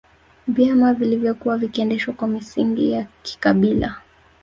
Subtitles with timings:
[0.47, 3.97] Vyama vilivyokuwa vikiendeshwa kwa misingi ya kikabila